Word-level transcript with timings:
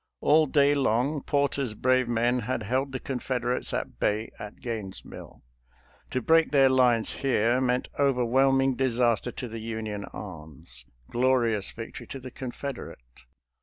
All 0.19 0.47
day 0.47 0.73
long, 0.73 1.21
Porter's 1.21 1.75
brave 1.75 2.07
men 2.07 2.39
had 2.39 2.63
held 2.63 2.91
the 2.91 2.99
Confederates 2.99 3.71
at 3.71 3.99
bay 3.99 4.31
at 4.39 4.59
Gaines' 4.59 5.05
Mill. 5.05 5.43
To 6.09 6.23
break 6.23 6.49
their 6.49 6.69
lines 6.69 7.11
here 7.11 7.61
meant 7.61 7.87
over 7.99 8.25
whelming 8.25 8.73
disaster 8.75 9.31
to 9.33 9.47
the 9.47 9.59
Union 9.61 10.05
arms, 10.05 10.85
glorious 11.11 11.69
victory 11.69 12.07
to 12.07 12.19
the 12.19 12.31
Confederate. 12.31 12.97